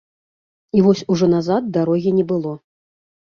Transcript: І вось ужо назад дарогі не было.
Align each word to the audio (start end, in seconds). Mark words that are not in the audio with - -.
І 0.77 0.81
вось 0.85 1.03
ужо 1.15 1.25
назад 1.35 1.69
дарогі 1.77 2.13
не 2.17 2.23
было. 2.31 2.53